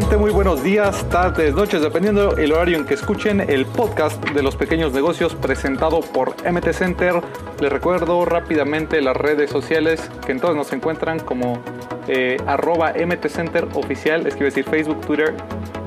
[0.00, 4.56] Muy buenos días, tardes, noches, dependiendo el horario en que escuchen el podcast de los
[4.56, 7.22] pequeños negocios presentado por MT Center.
[7.60, 11.60] Les recuerdo rápidamente las redes sociales que en todas nos encuentran como
[12.08, 15.34] eh, arroba MT Center oficial, es que decir Facebook, Twitter,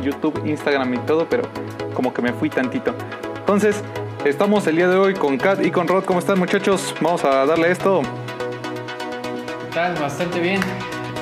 [0.02, 1.44] YouTube, Instagram y todo, pero
[1.94, 2.94] como que me fui tantito.
[3.40, 3.84] Entonces,
[4.26, 6.06] estamos el día de hoy con Kat y con Rod.
[6.06, 6.94] ¿Cómo están muchachos?
[7.02, 8.02] Vamos a darle esto.
[9.74, 10.00] ¿Qué?
[10.00, 10.62] Bastante bien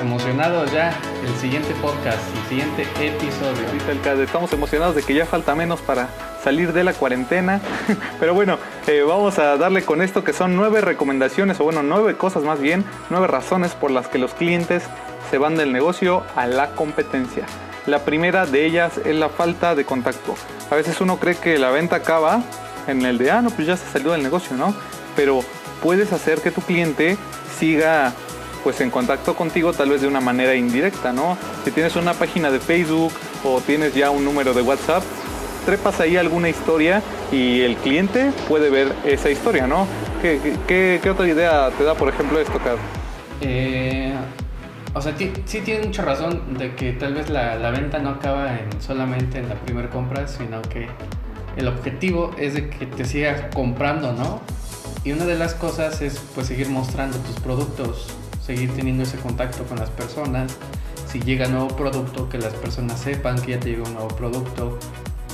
[0.00, 4.22] emocionados ya el siguiente podcast, el siguiente episodio.
[4.22, 6.08] Estamos emocionados de que ya falta menos para
[6.42, 7.60] salir de la cuarentena.
[8.20, 12.16] Pero bueno, eh, vamos a darle con esto que son nueve recomendaciones, o bueno, nueve
[12.16, 14.84] cosas más bien, nueve razones por las que los clientes
[15.30, 17.46] se van del negocio a la competencia.
[17.86, 20.34] La primera de ellas es la falta de contacto.
[20.70, 22.42] A veces uno cree que la venta acaba
[22.86, 24.74] en el de, ah, no, pues ya se salió del negocio, ¿no?
[25.14, 25.40] Pero
[25.82, 27.16] puedes hacer que tu cliente
[27.58, 28.12] siga
[28.62, 31.36] pues en contacto contigo tal vez de una manera indirecta, ¿no?
[31.64, 33.12] Si tienes una página de Facebook
[33.44, 35.02] o tienes ya un número de WhatsApp,
[35.66, 39.86] trepas ahí alguna historia y el cliente puede ver esa historia, ¿no?
[40.20, 42.80] ¿Qué, otra idea te da, por ejemplo, esto, Carlos?
[43.40, 44.14] Eh,
[44.94, 48.58] o sea, sí tiene mucha razón de que tal vez la, la venta no acaba
[48.58, 50.88] en, solamente en la primera compra, sino que
[51.56, 54.40] el objetivo es de que te sigas comprando, ¿no?
[55.04, 59.64] Y una de las cosas es pues seguir mostrando tus productos seguir teniendo ese contacto
[59.64, 60.56] con las personas.
[61.10, 64.78] Si llega nuevo producto, que las personas sepan que ya te llegó un nuevo producto.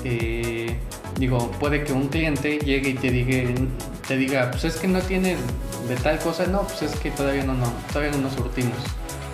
[0.05, 0.79] Eh,
[1.19, 3.51] digo, puede que un cliente llegue y te diga,
[4.07, 5.37] te diga, pues es que no tiene
[5.89, 8.77] de tal cosa, no, pues es que todavía no, no, todavía no nos surtimos.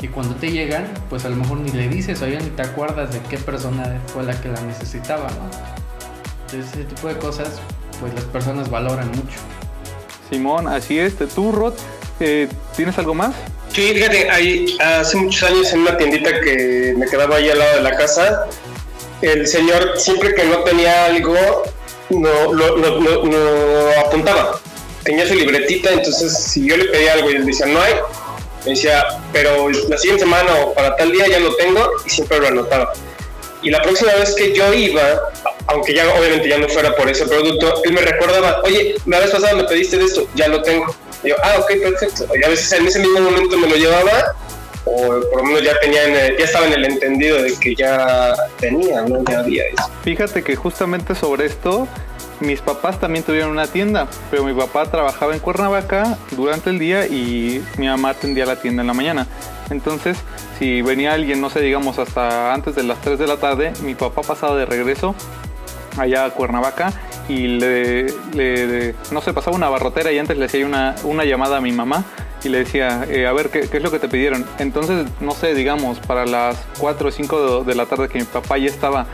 [0.00, 2.62] Y cuando te llegan, pues a lo mejor ni le dices o ya ni te
[2.62, 5.48] acuerdas de qué persona fue la que la necesitaba, ¿no?
[6.46, 7.60] Entonces ese tipo de cosas,
[8.00, 9.38] pues las personas valoran mucho.
[10.30, 11.16] Simón, así es.
[11.34, 11.74] ¿Tú, Rod,
[12.20, 13.34] eh, tienes algo más?
[13.74, 17.76] Sí, fíjate, ahí, hace muchos años en una tiendita que me quedaba ahí al lado
[17.78, 18.46] de la casa,
[19.20, 21.34] el señor siempre que no tenía algo,
[22.10, 24.60] no, lo, apuntaba.
[25.02, 27.94] Tenía su libretita, entonces si yo le pedía algo y él decía no hay,
[28.64, 32.38] me decía, pero la siguiente semana o para tal día ya lo tengo y siempre
[32.38, 32.92] lo anotaba.
[33.60, 35.02] Y la próxima vez que yo iba,
[35.66, 39.32] aunque ya obviamente ya no fuera por ese producto, él me recordaba, oye, la vez
[39.32, 40.94] pasada me pediste de esto, ya lo tengo.
[41.24, 42.26] Yo, ah, ok, perfecto.
[42.36, 44.34] Y a veces en ese mismo momento me lo llevaba,
[44.84, 46.06] o por lo menos ya tenía
[46.38, 49.24] ya estaba en el entendido de que ya tenía, ¿no?
[49.24, 49.90] Ya había eso.
[50.02, 51.88] Fíjate que justamente sobre esto,
[52.40, 57.06] mis papás también tuvieron una tienda, pero mi papá trabajaba en Cuernavaca durante el día
[57.06, 59.26] y mi mamá atendía la tienda en la mañana.
[59.70, 60.18] Entonces,
[60.58, 63.94] si venía alguien, no sé, digamos hasta antes de las 3 de la tarde, mi
[63.94, 65.14] papá pasaba de regreso
[65.96, 66.92] allá a Cuernavaca
[67.28, 71.60] y le, no sé, pasaba una barrotera y antes le hacía una, una llamada a
[71.60, 72.04] mi mamá
[72.42, 74.44] y le decía, eh, a ver, ¿qué, es lo que te pidieron?
[74.58, 78.58] Entonces, no sé, digamos, para las 4 o 5 de la tarde que mi papá
[78.58, 79.06] ya estaba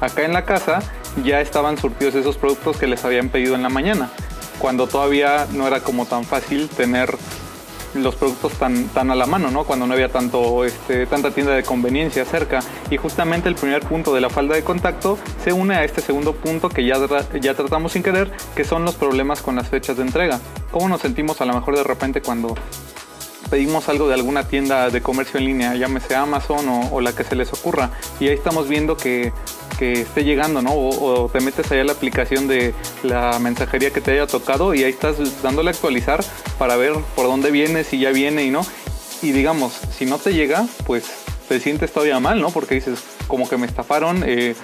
[0.00, 0.80] acá en la casa,
[1.24, 4.10] ya estaban surtidos esos productos que les habían pedido en la mañana,
[4.58, 7.16] cuando todavía no era como tan fácil tener
[7.94, 9.64] los productos tan, tan a la mano, ¿no?
[9.64, 12.60] Cuando no había tanto, este, tanta tienda de conveniencia cerca.
[12.90, 16.34] Y justamente el primer punto de la falda de contacto se une a este segundo
[16.34, 16.96] punto que ya,
[17.40, 20.40] ya tratamos sin querer, que son los problemas con las fechas de entrega.
[20.70, 22.54] ¿Cómo nos sentimos a lo mejor de repente cuando
[23.48, 27.34] pedimos algo de alguna tienda de comercio en línea, llámese Amazon o, la que se
[27.34, 29.32] les ocurra, y ahí estamos viendo que,
[29.80, 30.72] esté llegando, ¿no?
[30.72, 34.90] O, te metes allá la aplicación de la mensajería que te haya tocado y ahí
[34.90, 36.24] estás dándole a actualizar
[36.58, 38.64] para ver por dónde viene, si ya viene y no.
[39.22, 41.04] Y digamos, si no te llega, pues
[41.48, 42.50] te sientes todavía mal, ¿no?
[42.50, 44.54] Porque dices, como que me estafaron, eh,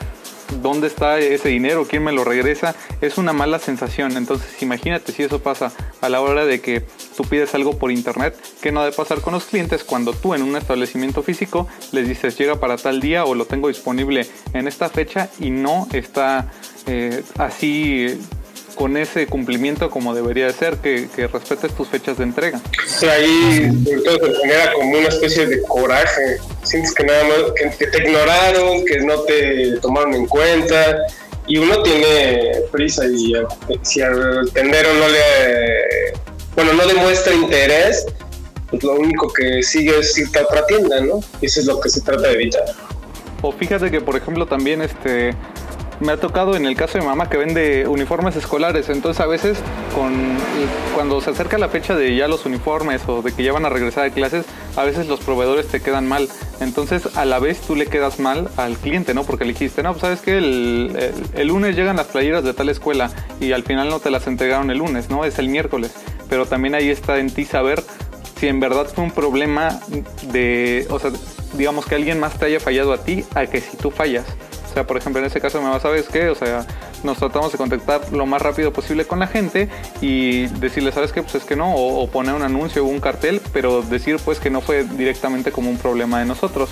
[0.63, 4.17] dónde está ese dinero, quién me lo regresa, es una mala sensación.
[4.17, 6.85] Entonces imagínate si eso pasa a la hora de que
[7.17, 10.43] tú pides algo por internet, que no debe pasar con los clientes cuando tú en
[10.43, 14.89] un establecimiento físico les dices llega para tal día o lo tengo disponible en esta
[14.89, 16.53] fecha y no está
[16.87, 18.19] eh, así
[18.75, 22.61] con ese cumplimiento como debería de ser, que, respetes tus fechas de entrega.
[23.11, 28.85] ahí entonces genera como una especie de coraje, sientes que nada más, que, te ignoraron,
[28.85, 30.97] que no te tomaron en cuenta,
[31.47, 33.35] y uno tiene prisa y
[33.83, 36.13] si al tendero no le,
[36.55, 38.07] bueno, no demuestra interés,
[38.71, 41.21] pues lo único que sigue es irte a otra tienda, ¿no?
[41.41, 42.65] Y eso es lo que se trata de evitar.
[43.43, 45.35] O fíjate que, por ejemplo, también este
[46.01, 49.27] me ha tocado en el caso de mi mamá que vende uniformes escolares, entonces a
[49.27, 49.59] veces
[50.95, 53.69] cuando se acerca la fecha de ya los uniformes o de que ya van a
[53.69, 54.45] regresar a clases,
[54.77, 56.29] a veces los proveedores te quedan mal.
[56.61, 59.25] Entonces a la vez tú le quedas mal al cliente, ¿no?
[59.25, 62.69] Porque le dijiste, no, pues sabes que el, el, lunes llegan las playeras de tal
[62.69, 63.11] escuela
[63.41, 65.25] y al final no te las entregaron el lunes, ¿no?
[65.25, 65.93] Es el miércoles.
[66.29, 67.83] Pero también ahí está en ti saber
[68.39, 69.81] si en verdad fue un problema
[70.33, 71.11] de, o sea,
[71.55, 74.25] digamos que alguien más te haya fallado a ti a que si tú fallas.
[74.75, 76.67] Sea, por ejemplo, en ese caso me vas a ver qué, o sea,
[77.05, 79.69] nos tratamos de contactar lo más rápido posible con la gente
[80.01, 81.23] y decirle, ¿sabes qué?
[81.23, 84.51] Pues es que no, o, poner un anuncio o un cartel, pero decir pues que
[84.51, 86.71] no fue directamente como un problema de nosotros.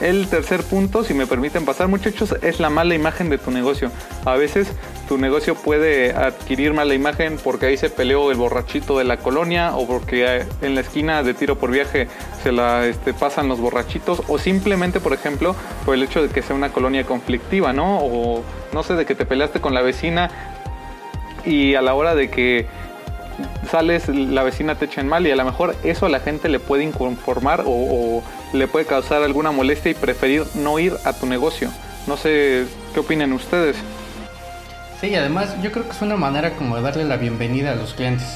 [0.00, 3.90] El tercer punto, si me permiten pasar muchachos, es la mala imagen de tu negocio.
[4.24, 4.72] A veces
[5.08, 9.76] tu negocio puede adquirir mala imagen porque ahí se peleó el borrachito de la colonia
[9.76, 12.08] o porque en la esquina de tiro por viaje
[12.42, 15.54] se la este, pasan los borrachitos o simplemente, por ejemplo,
[15.84, 17.98] por el hecho de que sea una colonia conflictiva, ¿no?
[17.98, 18.42] O
[18.72, 20.30] no sé, de que te peleaste con la vecina
[21.44, 22.66] y a la hora de que
[23.70, 26.48] sales, la vecina te echa en mal y a lo mejor eso a la gente
[26.48, 31.26] le puede inconformar o, le puede causar alguna molestia y preferir no ir a tu
[31.26, 31.70] negocio.
[32.06, 33.76] No sé qué opinan ustedes.
[35.00, 37.94] Sí, además yo creo que es una manera como de darle la bienvenida a los
[37.94, 38.26] clientes.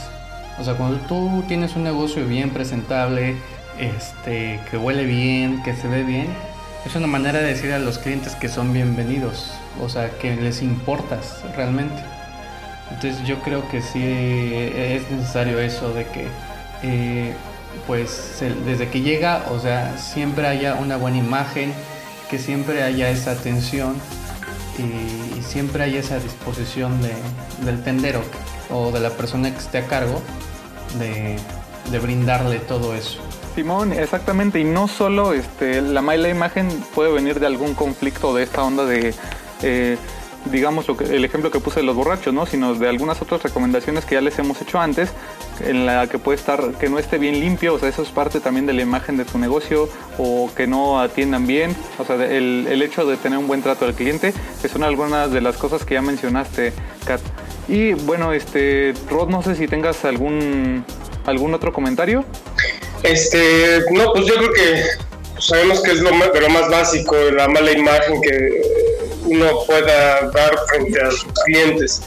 [0.58, 3.36] O sea, cuando tú tienes un negocio bien presentable,
[3.78, 6.28] este, que huele bien, que se ve bien,
[6.86, 9.50] es una manera de decir a los clientes que son bienvenidos,
[9.80, 12.02] o sea, que les importas realmente.
[12.90, 16.26] Entonces yo creo que sí es necesario eso de que
[16.82, 17.34] eh,
[17.86, 21.72] pues desde que llega, o sea, siempre haya una buena imagen,
[22.30, 23.96] que siempre haya esa atención
[24.78, 28.22] y, siempre haya esa disposición del tendero
[28.70, 30.20] o de la persona que esté a cargo
[30.98, 31.38] de,
[32.00, 33.20] brindarle todo eso.
[33.54, 38.42] Simón, exactamente, y no solo este, la mala imagen puede venir de algún conflicto de
[38.42, 39.14] esta onda de
[39.62, 39.96] eh,
[40.50, 42.46] digamos, el ejemplo que puse de los borrachos, ¿no?
[42.46, 45.10] sino de algunas otras recomendaciones que ya les hemos hecho antes,
[45.60, 48.40] en la que puede estar que no esté bien limpio, o sea, eso es parte
[48.40, 52.66] también de la imagen de tu negocio, o que no atiendan bien, o sea, el,
[52.68, 55.84] el hecho de tener un buen trato al cliente, que son algunas de las cosas
[55.84, 56.72] que ya mencionaste,
[57.04, 57.20] Kat.
[57.68, 60.84] Y bueno, este, Rod, no sé si tengas algún,
[61.26, 62.24] algún otro comentario.
[63.02, 64.82] Este, no, pues yo creo que
[65.40, 68.62] sabemos que es lo más, lo más básico, la mala imagen que
[69.24, 72.02] uno pueda dar frente a sus clientes.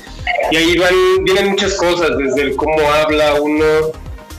[0.51, 3.91] Y ahí van, vienen muchas cosas, desde el cómo habla uno,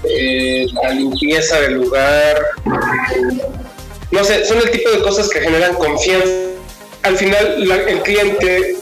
[0.05, 2.40] eh, la limpieza del lugar,
[4.10, 6.28] no sé, son el tipo de cosas que generan confianza.
[7.02, 8.76] Al final el cliente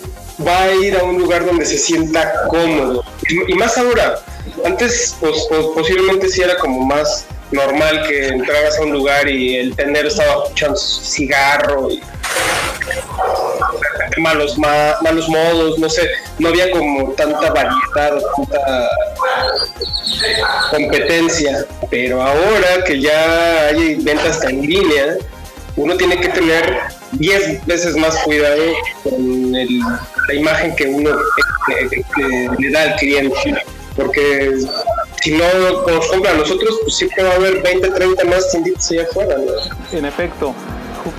[0.47, 3.05] va a ir a un lugar donde se sienta cómodo.
[3.49, 4.21] Y, más ahora,
[4.65, 9.57] antes pues, pues, posiblemente sí era como más normal que entraras a un lugar y
[9.57, 12.01] el tendero estaba escuchando cigarro y
[14.19, 16.09] malos, malos modos, no sé,
[16.39, 18.91] no había como tanta variedad, tanta
[20.71, 25.17] competencia, pero ahora que ya hay ventas en línea,
[25.77, 26.79] uno tiene que tener
[27.13, 28.63] 10 veces más cuidado
[29.03, 31.11] con la imagen que uno
[32.59, 33.63] le da al cliente,
[33.95, 34.53] porque
[35.23, 35.45] si no
[35.87, 39.37] nos compra a nosotros, pues siempre va a haber 20, 30 más tienditas allá afuera.
[39.93, 40.55] En efecto,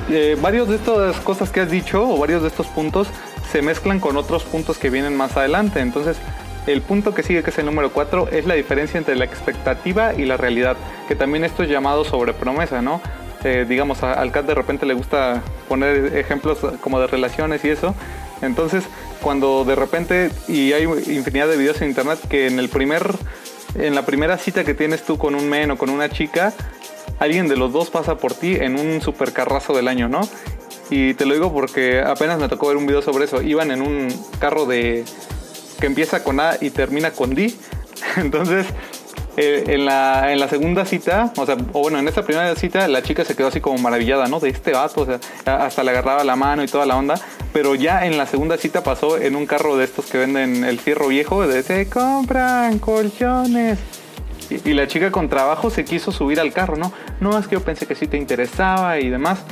[0.09, 3.07] eh, varios de estas cosas que has dicho o varios de estos puntos
[3.51, 5.79] se mezclan con otros puntos que vienen más adelante.
[5.79, 6.17] Entonces,
[6.67, 10.13] el punto que sigue, que es el número 4, es la diferencia entre la expectativa
[10.13, 10.75] y la realidad,
[11.07, 13.01] que también esto es llamado sobre promesa, ¿no?
[13.43, 17.95] Eh, digamos, al CAT de repente le gusta poner ejemplos como de relaciones y eso.
[18.41, 18.83] Entonces,
[19.21, 23.03] cuando de repente, y hay infinidad de videos en internet que en el primer,
[23.75, 26.53] en la primera cita que tienes tú con un men o con una chica,
[27.19, 30.21] alguien de los dos pasa por ti en un supercarrazo del año, ¿no?
[30.89, 33.41] Y te lo digo porque apenas me tocó ver un video sobre eso.
[33.41, 34.07] Iban en un
[34.39, 35.03] carro de
[35.79, 37.53] que empieza con A y termina con D.
[38.15, 38.65] Entonces,
[39.35, 42.87] eh, en, la, en la segunda cita, o sea, o bueno, en esta primera cita,
[42.87, 44.39] la chica se quedó así como maravillada, ¿no?
[44.39, 47.19] De este vato, o sea, hasta le agarraba la mano y toda la onda.
[47.51, 50.79] Pero ya en la segunda cita pasó en un carro de estos que venden el
[50.79, 53.77] cierro viejo, de se compran colchones
[54.49, 56.91] y, la chica con trabajo se quiso subir al carro, ¿no?
[57.19, 59.43] No, es que yo pensé que sí te interesaba y demás.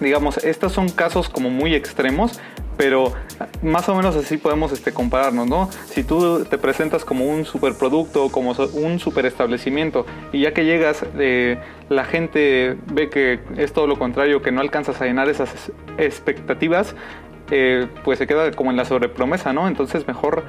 [0.00, 2.38] Digamos, estos son casos como muy extremos,
[2.76, 3.12] pero
[3.62, 5.70] más o menos así podemos este, compararnos, ¿no?
[5.86, 11.04] Si tú te presentas como un superproducto, como un super establecimiento, y ya que llegas,
[11.18, 11.58] eh,
[11.88, 16.94] la gente ve que es todo lo contrario, que no alcanzas a llenar esas expectativas,
[17.50, 19.68] eh, pues se queda como en la sobrepromesa, ¿no?
[19.68, 20.44] Entonces mejor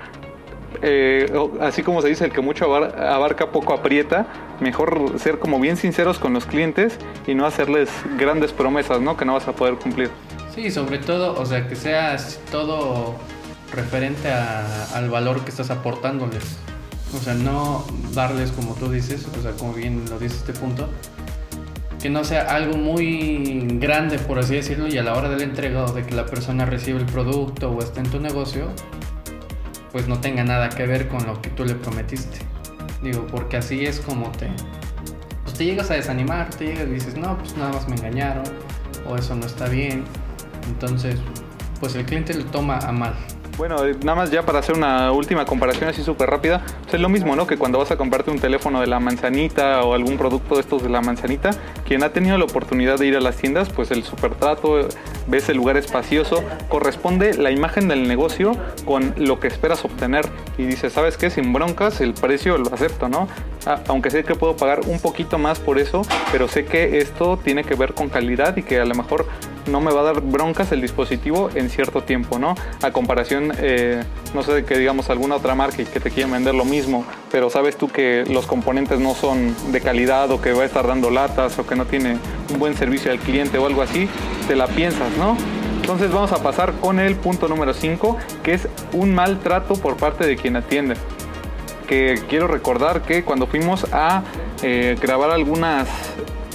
[0.82, 1.32] eh,
[1.62, 4.28] así como se dice, el que mucho abarca poco aprieta,
[4.60, 9.18] mejor ser como bien sinceros con los clientes y no hacerles grandes promesas, ¿no?
[9.18, 10.10] Que no vas a poder cumplir.
[10.54, 12.18] Sí, sobre todo, o sea, que sea
[12.52, 13.16] todo
[13.74, 16.58] referente al valor que estás aportándoles.
[17.16, 20.90] O sea, no darles como tú dices, o sea, como bien lo dice este punto,
[22.02, 25.44] que no sea algo muy grande, por así decirlo, y a la hora de la
[25.44, 28.68] entrega o de que la persona recibe el producto o esté en tu negocio,
[29.98, 32.38] pues no tenga nada que ver con lo que tú le prometiste.
[33.02, 34.48] Digo, porque así es como te,
[35.44, 38.44] pues te llegas a desanimar, te llegas y dices, no, pues nada más me engañaron,
[39.08, 40.04] o eso no está bien.
[40.68, 41.20] Entonces,
[41.80, 43.16] pues el cliente lo toma a mal.
[43.58, 47.02] Bueno, eh, nada más ya para hacer una última comparación así súper rápida, pues es
[47.02, 47.48] lo mismo, ¿no?
[47.48, 50.84] Que cuando vas a comprarte un teléfono de la manzanita o algún producto de estos
[50.84, 51.50] de la manzanita,
[51.84, 54.88] quien ha tenido la oportunidad de ir a las tiendas, pues el super trato,
[55.26, 58.52] ves el lugar espacioso, corresponde la imagen del negocio
[58.86, 60.30] con lo que esperas obtener.
[60.60, 61.32] Y dices, ¿sabes qué?
[61.32, 63.28] Sin broncas, el precio lo acepto, ¿no?
[63.88, 67.64] Aunque sé que puedo pagar un poquito más por eso, pero sé que esto tiene
[67.64, 69.26] que ver con calidad y que a lo mejor
[69.68, 72.56] no me va a dar broncas el dispositivo en cierto tiempo, ¿no?
[72.82, 76.66] A comparación, eh, no sé, que digamos alguna otra marca que te quieren vender lo
[76.66, 80.66] mismo, pero sabes tú que los componentes no son de calidad o que va a
[80.66, 82.18] estar dando latas o que no tiene
[82.52, 84.08] un buen servicio al cliente o algo así,
[84.48, 85.38] te la piensas, ¿no?
[85.88, 90.26] Entonces vamos a pasar con el punto número 5, que es un maltrato por parte
[90.26, 90.96] de quien atiende.
[91.88, 94.24] Que quiero recordar que cuando fuimos a
[94.64, 95.88] eh, grabar algunas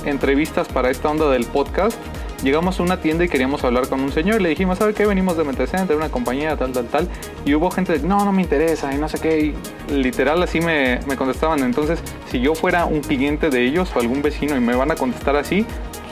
[0.04, 1.96] entrevistas para esta onda del podcast,
[2.42, 5.06] llegamos a una tienda y queríamos hablar con un señor le dijimos, ¿sabe qué?
[5.06, 7.08] Venimos de Metacenter, de una compañía, tal, tal, tal.
[7.44, 9.40] Y hubo gente de, no, no me interesa y no sé qué.
[9.40, 11.60] Y literal así me, me contestaban.
[11.60, 14.96] Entonces, si yo fuera un cliente de ellos o algún vecino y me van a
[14.96, 15.66] contestar así,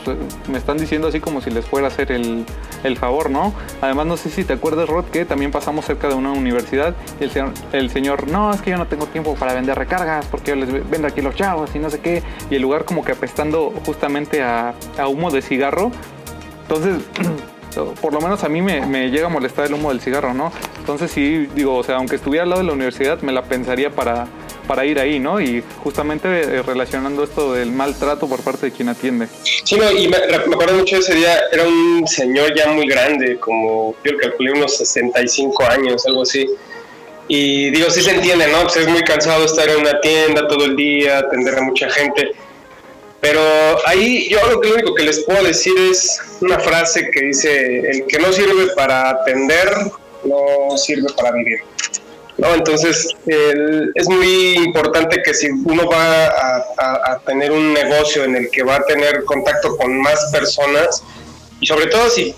[0.04, 0.16] pues,
[0.48, 2.44] me están diciendo así como si les fuera a hacer el,
[2.84, 3.52] el, favor, ¿no?
[3.80, 7.24] Además, no sé si te acuerdas, Rod, que también pasamos cerca de una universidad y
[7.24, 10.50] el señor, el señor, no, es que yo no tengo tiempo para vender recargas porque
[10.50, 12.22] yo les vendo aquí los chavos y no sé qué.
[12.50, 15.90] Y el lugar como que apestando justamente a, a humo de cigarro,
[16.70, 17.02] entonces,
[18.00, 20.52] por lo menos a mí me, llega a molestar el humo del cigarro, ¿no?
[20.78, 23.90] Entonces sí, digo, o sea, aunque estuviera al lado de la universidad, me la pensaría
[23.90, 24.28] para,
[24.68, 25.40] para ir ahí, ¿no?
[25.40, 29.26] Y justamente eh, relacionando esto del maltrato por parte de quien atiende.
[29.42, 33.38] Sí, no, y me, acuerdo mucho de ese día, era un señor ya muy grande,
[33.38, 36.48] como yo calculé unos 65 años, algo así.
[37.26, 38.62] Y digo, sí se entiende, ¿no?
[38.62, 42.32] Pues es muy cansado estar en una tienda todo el día, atender a mucha gente
[43.20, 43.40] pero
[43.86, 48.18] ahí yo lo único que les puedo decir es una frase que dice, el que
[48.18, 49.68] no sirve para atender,
[50.24, 51.60] no sirve para vivir.
[52.38, 52.54] ¿No?
[52.54, 53.14] Entonces,
[53.94, 58.76] es muy importante que si uno va a, tener un negocio en el que va
[58.76, 61.02] a tener contacto con más personas,
[61.60, 62.34] y sobre todo si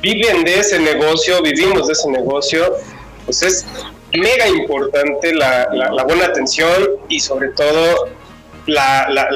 [0.00, 2.76] viven de ese negocio, vivimos de ese negocio,
[3.24, 3.66] pues es
[4.12, 8.08] mega importante la, la buena atención y sobre todo
[8.70, 9.28] la,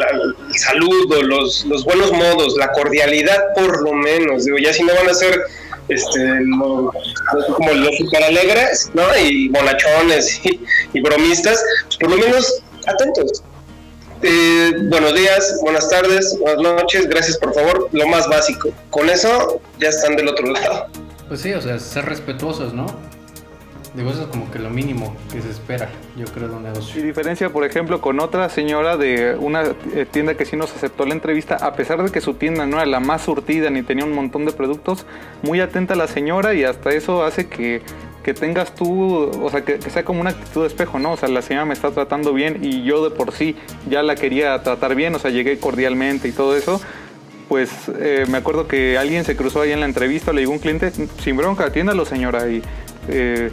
[0.48, 4.44] el saludo, los, los, buenos modos, la cordialidad por lo menos.
[4.44, 5.40] Digo, ya si no van a ser
[5.88, 6.40] este,
[7.56, 9.04] como los super alegres, ¿no?
[9.18, 10.40] Y bonachones
[10.92, 13.42] y, bromistas, pues por lo menos atentos.
[14.22, 18.70] Eh, buenos días, buenas tardes, buenas noches, gracias por favor, lo más básico.
[18.90, 20.86] Con eso ya están del otro lado.
[21.28, 22.86] Pues sí, o sea, ser respetuosos, ¿no?
[23.94, 27.00] Digo, eso es como que lo mínimo que se espera, yo creo, de un negocio.
[27.00, 29.62] Y diferencia, por ejemplo, con otra señora de una
[29.94, 32.78] eh, tienda que sí nos aceptó la entrevista, a pesar de que su tienda no
[32.78, 35.06] era la más surtida ni tenía un montón de productos,
[35.42, 37.82] muy atenta a la señora y hasta eso hace que,
[38.24, 41.12] que tengas tú, o sea, que, sea como una actitud de espejo, ¿no?
[41.12, 43.54] O sea, la señora me está tratando bien y yo de por sí
[43.88, 46.80] ya la quería tratar bien, o sea, llegué cordialmente y todo eso
[47.48, 47.70] pues
[48.00, 50.90] eh, me acuerdo que alguien se cruzó ahí en la entrevista, le dijo un cliente,
[50.90, 52.62] sin bronca, atiéndalo señora, y
[53.08, 53.50] eh,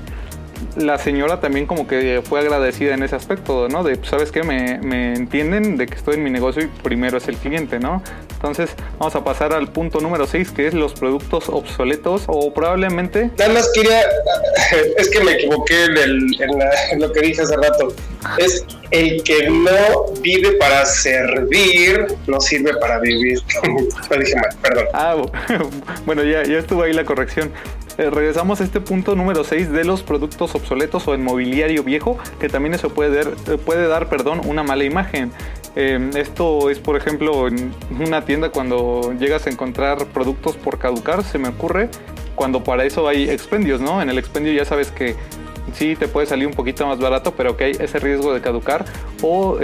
[0.75, 3.83] la señora también como que fue agradecida en ese aspecto, ¿no?
[3.83, 4.43] De, ¿sabes qué?
[4.43, 8.03] Me, me, entienden de que estoy en mi negocio y primero es el cliente, ¿no?
[8.33, 13.29] Entonces vamos a pasar al punto número 6, que es los productos obsoletos o probablemente...
[13.37, 14.01] Nada más quería,
[14.97, 17.93] es que me equivoqué en, lo que dije hace rato,
[18.37, 23.39] es el que no vive para servir, no sirve para vivir.
[24.09, 24.85] lo dije mal, perdón.
[24.93, 25.21] Ah,
[26.05, 27.51] bueno, ya, ya estuvo ahí la corrección.
[27.97, 32.17] Eh, regresamos a este punto número 6 de los productos obsoletos o el mobiliario viejo,
[32.39, 35.31] que también eso puede dar, eh, puede dar perdón, una mala imagen.
[35.75, 41.23] Eh, esto es, por ejemplo, en una tienda cuando llegas a encontrar productos por caducar,
[41.23, 41.89] se me ocurre,
[42.35, 44.01] cuando para eso hay expendios, ¿no?
[44.01, 45.15] En el expendio ya sabes que
[45.73, 48.85] sí te puede salir un poquito más barato, pero que hay ese riesgo de caducar.
[49.21, 49.57] O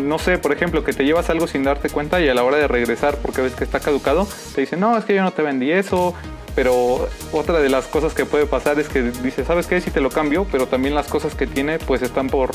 [0.00, 2.56] no sé, por ejemplo, que te llevas algo sin darte cuenta y a la hora
[2.56, 5.42] de regresar porque ves que está caducado, te dicen, no, es que yo no te
[5.42, 6.14] vendí eso,
[6.54, 9.80] pero otra de las cosas que puede pasar es que dice, ¿sabes qué?
[9.80, 12.50] Si te lo cambio, pero también las cosas que tiene pues están por,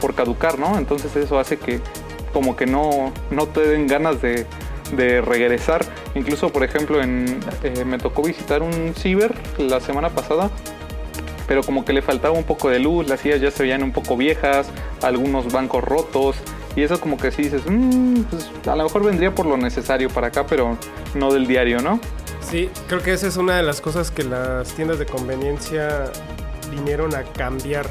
[0.00, 0.78] por caducar, ¿no?
[0.78, 1.80] Entonces eso hace que
[2.32, 4.46] como que no, no te den ganas de,
[4.96, 5.84] de regresar.
[6.14, 10.50] Incluso, por ejemplo, eh, me tocó visitar un ciber la semana pasada,
[11.46, 13.92] pero como que le faltaba un poco de luz, las sillas ya se veían un
[13.92, 14.68] poco viejas,
[15.02, 16.36] algunos bancos rotos.
[16.74, 20.08] Y eso como que sí dices, mm, pues a lo mejor vendría por lo necesario
[20.08, 20.78] para acá, pero
[21.14, 22.00] no del diario, ¿no?
[22.52, 26.12] Sí, creo que esa es una de las cosas que las tiendas de conveniencia
[26.70, 27.86] vinieron a cambiar,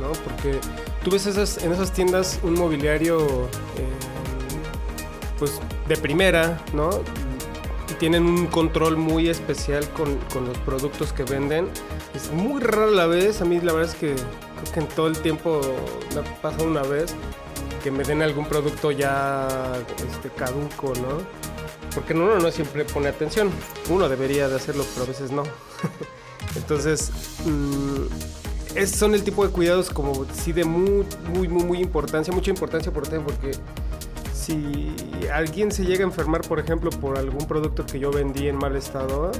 [0.00, 0.10] ¿no?
[0.24, 0.58] Porque
[1.04, 3.44] tú ves esas, en esas tiendas un mobiliario
[3.76, 3.86] eh,
[5.38, 6.90] pues de primera, ¿no?
[7.88, 11.68] Y tienen un control muy especial con, con, los productos que venden.
[12.12, 15.06] Es muy raro la vez, a mí la verdad es que creo que en todo
[15.06, 15.60] el tiempo
[16.14, 17.14] me ha pasado una vez
[17.80, 19.46] que me den algún producto ya
[20.04, 21.59] este, caduco, ¿no?
[21.94, 23.50] Porque uno no siempre pone atención.
[23.88, 25.42] Uno debería de hacerlo, pero a veces no.
[26.56, 27.10] Entonces,
[27.44, 28.06] mmm,
[28.86, 32.92] son el tipo de cuidados como sí de muy, muy, muy, muy importancia, mucha importancia
[32.92, 33.52] por tema, porque
[34.32, 34.94] si
[35.32, 38.76] alguien se llega a enfermar, por ejemplo, por algún producto que yo vendí en mal
[38.76, 39.32] estado,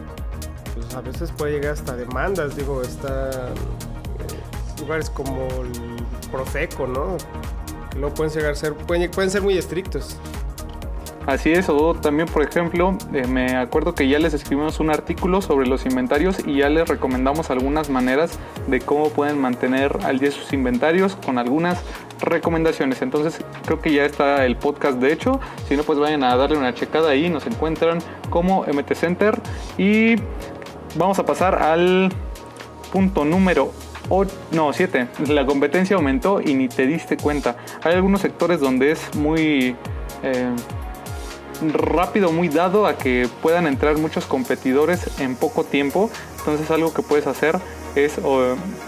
[0.75, 7.17] pues a veces puede llegar hasta demandas, digo, está eh, lugares como el Profeco, ¿no?
[7.91, 10.17] Que luego pueden llegar a ser, pueden, pueden ser muy estrictos.
[11.31, 15.41] Así es, o también por ejemplo, eh, me acuerdo que ya les escribimos un artículo
[15.41, 20.33] sobre los inventarios y ya les recomendamos algunas maneras de cómo pueden mantener al día
[20.33, 21.81] sus inventarios con algunas
[22.21, 23.01] recomendaciones.
[23.01, 26.59] Entonces creo que ya está el podcast de hecho, si no pues vayan a darle
[26.59, 29.41] una checada ahí, nos encuentran como MT Center
[29.79, 30.17] y
[30.97, 32.13] vamos a pasar al
[32.93, 33.71] punto número
[34.09, 35.07] 8, no, 7.
[35.29, 37.55] La competencia aumentó y ni te diste cuenta.
[37.85, 39.77] Hay algunos sectores donde es muy...
[40.25, 40.57] Eh,
[41.73, 46.11] rápido, muy dado a que puedan entrar muchos competidores en poco tiempo.
[46.39, 47.59] Entonces algo que puedes hacer
[47.95, 48.19] es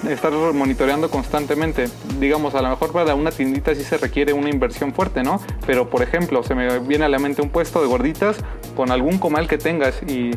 [0.09, 1.89] estar monitoreando constantemente.
[2.19, 5.41] Digamos, a lo mejor para una tiendita sí se requiere una inversión fuerte, ¿no?
[5.67, 8.37] Pero por ejemplo, se me viene a la mente un puesto de gorditas
[8.77, 10.31] con algún comal que tengas y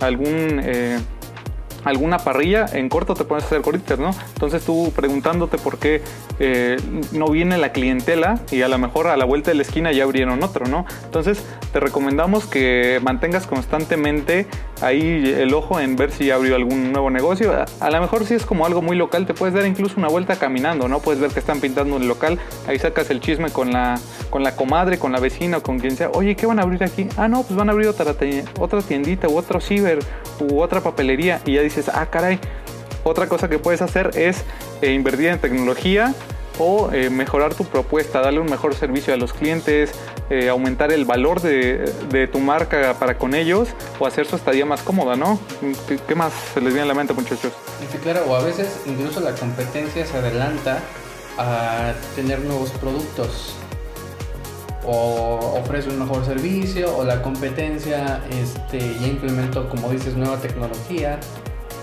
[0.00, 0.60] algún...
[0.64, 0.98] Eh,
[1.84, 4.10] alguna parrilla, en corto te puedes hacer gorditas, ¿no?
[4.34, 6.02] Entonces tú preguntándote por qué
[6.38, 6.76] eh,
[7.12, 10.04] no viene la clientela y a lo mejor a la vuelta de la esquina ya
[10.04, 10.86] abrieron otro, ¿no?
[11.04, 14.46] Entonces te recomendamos que mantengas constantemente
[14.80, 17.52] ahí el ojo en ver si abrió algún nuevo negocio.
[17.80, 20.36] A, lo mejor si es como algo muy local, te puedes dar incluso una vuelta
[20.36, 21.00] caminando, ¿no?
[21.00, 23.98] Puedes ver que están pintando un local, ahí sacas el chisme con la,
[24.30, 26.10] con la comadre, con la vecina o con quien sea.
[26.10, 27.08] Oye, ¿qué van a abrir aquí?
[27.16, 28.14] Ah, no, pues van a abrir otra,
[28.58, 30.00] otra tiendita u otro ciber
[30.40, 32.38] u otra papelería y ya dices, ah, caray.
[33.04, 34.42] Otra cosa que puedes hacer es
[34.80, 36.14] eh, invertir en tecnología
[36.58, 39.90] o eh, mejorar tu propuesta, darle un mejor servicio a los clientes,
[40.30, 44.82] eh, aumentar el valor de, tu marca para con ellos o hacer su estadía más
[44.82, 45.40] cómoda, ¿no?
[46.06, 47.52] ¿Qué, más se les viene a la mente, muchachos?
[47.90, 50.78] Sí, claro, o a veces incluso la competencia se adelanta
[51.38, 53.56] a tener nuevos productos
[54.84, 61.18] o ofrece un mejor servicio o la competencia este, ya implementó, como dices, nueva tecnología.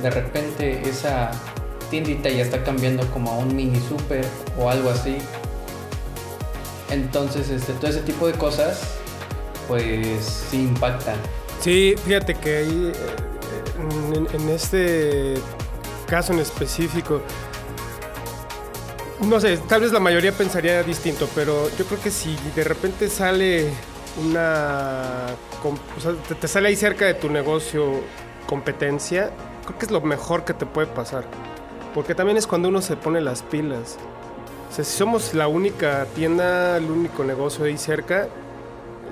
[0.01, 1.31] De repente esa
[1.89, 4.25] tiendita ya está cambiando como a un mini super
[4.57, 5.17] o algo así.
[6.89, 8.81] Entonces, este, todo ese tipo de cosas,
[9.67, 11.15] pues sí impactan.
[11.59, 15.35] Sí, fíjate que ahí, eh, en, este
[16.07, 17.21] caso en específico,
[19.21, 23.09] no sé, tal vez la mayoría pensaría distinto, pero yo creo que si de repente
[23.09, 23.69] sale
[24.17, 25.35] una.
[25.97, 28.01] O sea, te, sale ahí cerca de tu negocio
[28.47, 29.31] competencia,
[29.69, 31.25] creo que es lo mejor que te puede pasar.
[31.93, 33.97] Porque también es cuando uno se pone las pilas.
[34.69, 38.27] O sea, si somos la única tienda, el único negocio ahí cerca,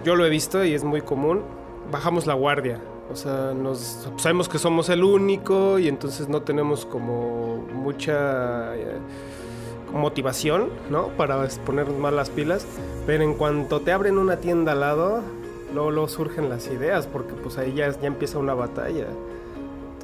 [0.04, 1.44] yo lo he visto y es muy común,
[1.92, 2.80] bajamos la guardia.
[3.12, 8.98] O sea, nos, sabemos que somos el único y entonces no tenemos como mucha eh,
[9.94, 11.10] motivación, ¿no?
[11.10, 12.66] Para ponernos más las pilas.
[13.06, 15.22] Pero en cuanto te abren una tienda al lado,
[15.74, 19.08] luego, luego surgen las ideas, porque pues ahí ya, ya empieza una batalla.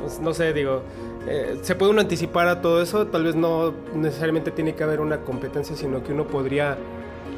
[0.04, 0.82] Entonces, no sé, digo,
[1.28, 5.00] eh, se puede uno anticipar a todo eso, tal vez no necesariamente tiene que haber
[5.00, 6.78] una competencia, sino que uno podría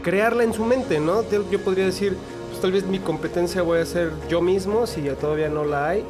[0.02, 1.22] crearla en su mente, ¿no?
[1.30, 2.18] Yo podría decir,
[2.50, 5.90] pues tal vez mi competencia voy a ser yo mismo, si ya todavía no la
[5.90, 6.04] hay,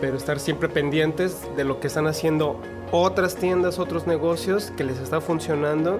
[0.00, 2.60] pero estar siempre pendientes de lo que están haciendo
[2.92, 5.98] otras tiendas, otros negocios que les está funcionando,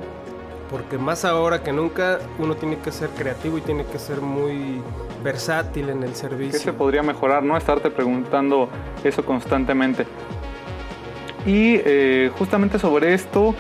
[0.71, 4.81] porque más ahora que nunca uno tiene que ser creativo y tiene que ser muy
[5.23, 6.53] versátil en el servicio.
[6.53, 7.43] ¿Qué se podría mejorar?
[7.43, 8.69] No estarte preguntando
[9.05, 10.07] eso constantemente.
[11.47, 13.55] Y eh, justamente sobre esto,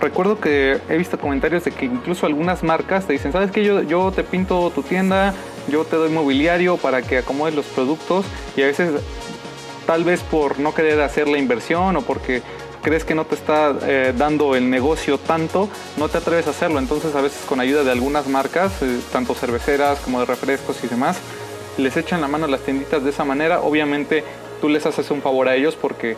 [0.00, 3.82] recuerdo que he visto comentarios de que incluso algunas marcas te dicen, sabes que yo,
[3.82, 5.34] yo te pinto tu tienda,
[5.68, 8.24] yo te doy mobiliario para que acomodes los productos
[8.56, 8.92] y a veces
[9.86, 12.42] tal vez por no querer hacer la inversión o porque
[12.84, 16.78] crees que no te está eh, dando el negocio tanto, no te atreves a hacerlo.
[16.78, 20.86] Entonces a veces con ayuda de algunas marcas, eh, tanto cerveceras como de refrescos y
[20.86, 21.16] demás,
[21.78, 24.22] les echan la mano las tienditas de esa manera, obviamente
[24.60, 26.16] tú les haces un favor a ellos porque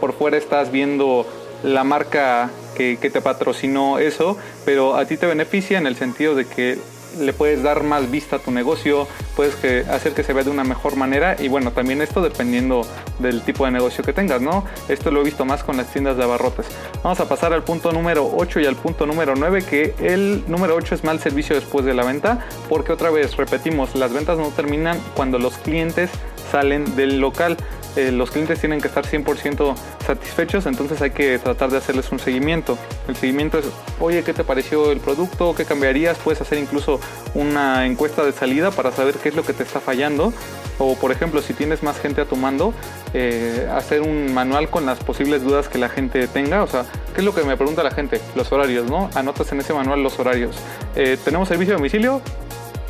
[0.00, 1.26] por fuera estás viendo
[1.62, 6.44] la marca que te patrocinó eso, pero a ti te beneficia en el sentido de
[6.44, 6.78] que
[7.18, 10.50] le puedes dar más vista a tu negocio, puedes que, hacer que se vea de
[10.50, 12.86] una mejor manera y bueno, también esto dependiendo
[13.18, 14.64] del tipo de negocio que tengas, ¿no?
[14.88, 16.66] Esto lo he visto más con las tiendas de abarrotes.
[17.02, 20.74] Vamos a pasar al punto número 8 y al punto número 9, que el número
[20.76, 24.48] 8 es mal servicio después de la venta, porque otra vez repetimos, las ventas no
[24.48, 26.10] terminan cuando los clientes
[26.50, 27.56] salen del local.
[27.98, 29.74] Eh, los clientes tienen que estar 100%
[30.06, 32.78] satisfechos, entonces hay que tratar de hacerles un seguimiento.
[33.08, 33.64] El seguimiento es,
[33.98, 35.52] oye, ¿qué te pareció el producto?
[35.56, 36.16] ¿Qué cambiarías?
[36.18, 37.00] Puedes hacer incluso
[37.34, 40.32] una encuesta de salida para saber qué es lo que te está fallando.
[40.78, 42.72] O por ejemplo, si tienes más gente a tu mando,
[43.14, 46.62] eh, hacer un manual con las posibles dudas que la gente tenga.
[46.62, 46.84] O sea,
[47.14, 48.20] ¿qué es lo que me pregunta la gente?
[48.36, 49.10] Los horarios, ¿no?
[49.16, 50.54] Anotas en ese manual los horarios.
[50.94, 52.22] Eh, ¿Tenemos servicio de domicilio?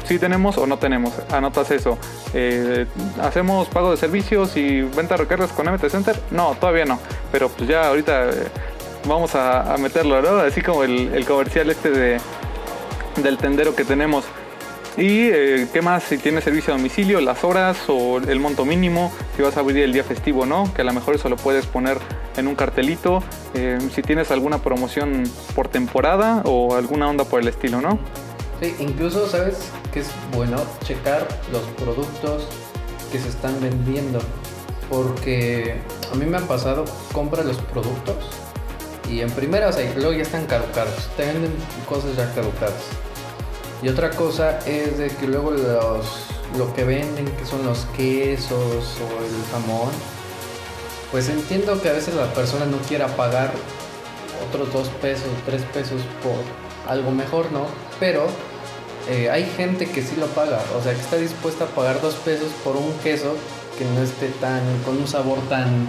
[0.09, 1.13] Si tenemos o no tenemos.
[1.31, 1.99] Anotas eso.
[2.33, 2.87] Eh,
[3.21, 6.19] ¿Hacemos pago de servicios y venta de recargas con MT Center?
[6.31, 6.99] No, todavía no.
[7.31, 8.33] Pero pues ya ahorita eh,
[9.07, 10.39] vamos a, meterlo, ¿no?
[10.39, 12.21] Así como el, comercial este de,
[13.23, 14.25] del tendero que tenemos.
[14.97, 19.13] Y eh, qué más, si tiene servicio a domicilio, las horas o el monto mínimo,
[19.37, 21.67] si vas a abrir el día festivo no, que a lo mejor eso lo puedes
[21.67, 21.99] poner
[22.37, 23.23] en un cartelito,
[23.95, 25.23] si tienes alguna promoción
[25.55, 28.01] por temporada o alguna onda por el estilo, ¿no?
[28.61, 29.57] Sí, incluso sabes
[29.93, 32.45] que es bueno checar los productos
[33.13, 34.21] que se están vendiendo.
[34.91, 38.17] Porque a mí me ha pasado, compra los productos
[39.11, 41.09] y en primera, o sea, luego ya están caducados.
[41.17, 41.53] Te venden
[41.89, 42.75] cosas ya caducadas.
[43.83, 46.27] Y otra cosa es de que luego los,
[46.59, 49.91] lo que venden, que son los quesos o el jamón,
[51.11, 53.53] pues entiendo que a veces la persona no quiera pagar
[54.49, 57.67] otros dos pesos, tres pesos por algo mejor, ¿no?
[57.99, 58.27] Pero
[59.09, 62.15] eh, hay gente que sí lo paga, o sea, que está dispuesta a pagar dos
[62.17, 63.35] pesos por un queso
[63.79, 65.89] que no esté tan, con un sabor tan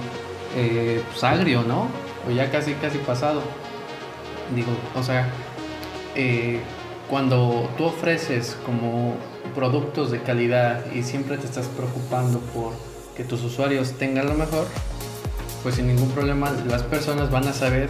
[0.56, 1.90] eh, pues, agrio, ¿no?
[2.26, 3.42] O ya casi, casi pasado.
[4.56, 5.30] Digo, o sea,
[6.16, 6.62] eh,
[7.10, 9.16] cuando tú ofreces como
[9.54, 12.72] productos de calidad y siempre te estás preocupando por
[13.18, 14.66] que tus usuarios tengan lo mejor,
[15.62, 17.90] pues sin ningún problema las personas van a saber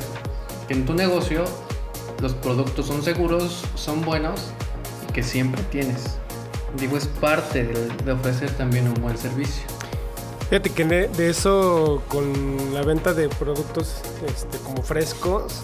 [0.67, 1.43] que en tu negocio
[2.19, 4.53] los productos son seguros, son buenos
[5.13, 6.17] que siempre tienes.
[6.77, 9.63] Digo, es parte de, ofrecer también un buen servicio.
[10.49, 15.61] Fíjate que de, eso, con la venta de productos este, como frescos,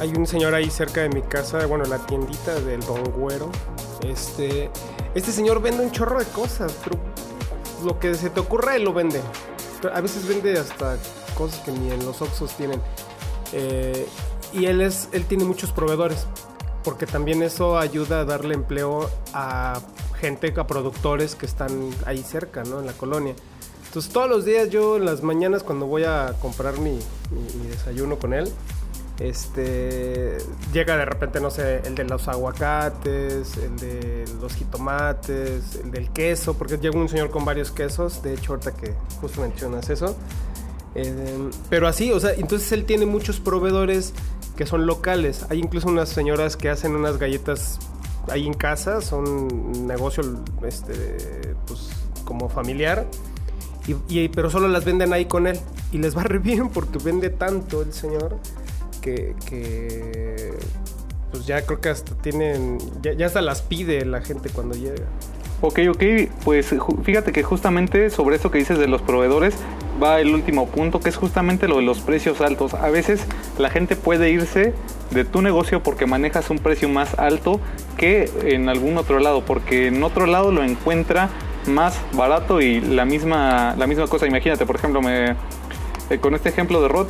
[0.00, 3.50] hay un señor ahí cerca de mi casa, bueno, la tiendita del Don Güero.
[4.02, 4.70] Este,
[5.14, 6.98] este señor vende un chorro de cosas, pero
[7.84, 9.20] lo que se te ocurra él lo vende.
[9.92, 10.96] A veces vende hasta
[11.36, 12.80] cosas que ni en los Oxos tienen.
[13.52, 14.06] Eh,
[14.52, 16.26] y él es, él tiene muchos proveedores
[16.84, 19.80] porque también eso ayuda a darle empleo a
[20.20, 22.80] gente, a productores que están ahí cerca, ¿no?
[22.80, 23.34] En la colonia.
[23.86, 26.98] Entonces todos los días yo en las mañanas cuando voy a comprar mi,
[27.68, 28.50] desayuno con él,
[29.20, 30.38] este
[30.72, 36.10] llega de repente, no sé, el de los aguacates, el de los jitomates, el del
[36.10, 40.16] queso, porque llega un señor con varios quesos, de hecho ahorita que justo mencionas eso.
[40.94, 44.12] Eh, pero así, o sea, entonces él tiene muchos proveedores
[44.56, 45.46] que son locales.
[45.50, 47.78] Hay incluso unas señoras que hacen unas galletas
[48.30, 50.22] ahí en casa, son negocio
[50.66, 51.90] este, pues,
[52.24, 53.06] como familiar,
[54.08, 55.58] y, pero solo las venden ahí con él.
[55.92, 58.38] Y les va re bien porque vende tanto el señor
[59.00, 59.34] que,
[61.30, 65.04] pues ya creo que hasta tienen, ya, ya hasta las pide la gente cuando llega.
[65.60, 66.02] Ok, ok,
[66.44, 69.54] pues fíjate que justamente sobre esto que dices de los proveedores
[70.02, 72.74] va el último punto, que es justamente lo de los precios altos.
[72.74, 73.24] A veces
[73.58, 74.74] la gente puede irse
[75.10, 77.60] de tu negocio porque manejas un precio más alto
[77.96, 81.30] que en algún otro lado, porque en otro lado lo encuentra
[81.66, 84.26] más barato y la misma, la misma cosa.
[84.26, 85.36] Imagínate, por ejemplo, me,
[86.10, 87.06] eh, con este ejemplo de Rod,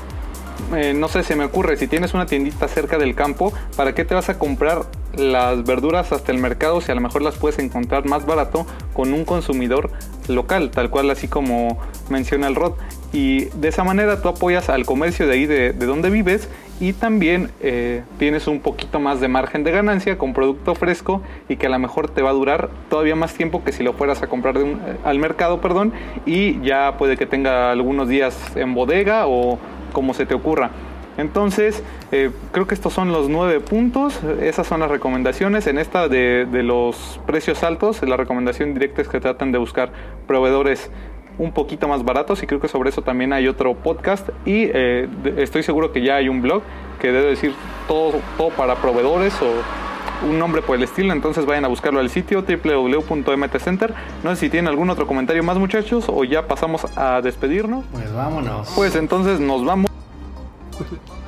[0.75, 4.05] eh, no sé, se me ocurre, si tienes una tiendita cerca del campo, ¿para qué
[4.05, 4.87] te vas a comprar
[5.17, 9.13] las verduras hasta el mercado si a lo mejor las puedes encontrar más barato con
[9.13, 9.91] un consumidor
[10.29, 12.73] local, tal cual así como menciona el Rod?
[13.13, 16.49] Y de esa manera tú apoyas al comercio de ahí de, donde vives
[16.81, 21.57] y también eh, tienes un poquito más de margen de ganancia con producto fresco y
[21.57, 24.23] que a lo mejor te va a durar todavía más tiempo que si lo fueras
[24.23, 25.93] a comprar de al mercado, perdón,
[26.27, 29.61] y ya puede que tenga algunos días en bodega o
[29.95, 30.71] como se te ocurra.
[31.17, 35.67] Entonces, eh, creo que estos son los nueve puntos, esas son las recomendaciones.
[35.67, 39.91] En esta de, los precios altos, la recomendación directa es que tratan de buscar
[40.27, 40.91] proveedores
[41.39, 45.09] un poquito más baratos y creo que sobre eso también hay otro podcast y eh,
[45.37, 46.63] estoy seguro que ya hay un blog
[47.01, 47.53] que debe decir
[47.89, 49.84] todo, todo para proveedores o
[50.25, 53.95] un nombre por el estilo, entonces vayan a buscarlo al sitio www.mtcenter.
[54.23, 57.85] No sé si tienen algún otro comentario más muchachos o ya pasamos a despedirnos.
[57.93, 58.73] Pues vámonos.
[58.75, 59.91] Pues entonces nos vamos.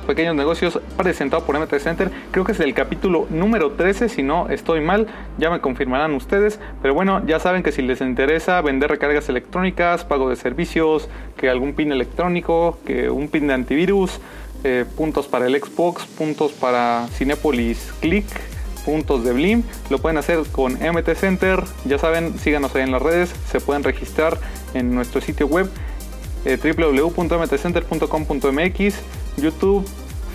[0.05, 2.09] Pequeños negocios presentado por MT Center.
[2.31, 5.07] Creo que es el capítulo número 13, si no estoy mal,
[5.37, 6.61] ya me confirmarán ustedes.
[6.81, 11.49] Pero bueno, ya saben que si les interesa vender recargas electrónicas, pago de servicios, que
[11.49, 14.21] algún pin electrónico, que un pin de antivirus,
[14.63, 18.25] eh, puntos para el Xbox, puntos para Cinepolis Click,
[18.87, 21.61] puntos de Blim, lo pueden hacer con MT Center.
[21.83, 24.39] Ya saben, síganos ahí en las redes, se pueden registrar
[24.73, 25.69] en nuestro sitio web
[26.45, 28.95] eh, www.mtcenter.com.mx,
[29.35, 29.85] YouTube,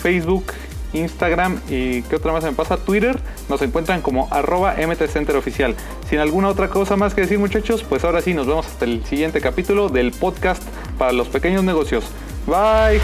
[0.03, 0.45] Facebook,
[0.93, 5.75] Instagram y qué otra más me pasa, Twitter, nos encuentran como arroba mtcenteroficial.
[6.11, 9.03] Sin alguna otra cosa más que decir muchachos, pues ahora sí nos vemos hasta el
[9.07, 10.63] siguiente capítulo del podcast
[10.99, 12.05] para los pequeños negocios.
[12.47, 13.01] Bye.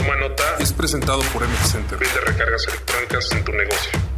[0.00, 1.98] Toma nota es presentado por MT Center.
[1.98, 4.09] Vende recargas electrónicas en tu negocio.